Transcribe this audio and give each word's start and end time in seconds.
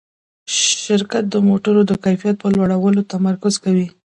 شرکت 0.85 1.23
د 1.29 1.35
موټرو 1.47 1.81
د 1.87 1.91
کیفیت 2.03 2.35
په 2.39 2.47
لوړولو 2.55 3.07
تمرکز 3.13 3.53
کوي. 3.63 3.87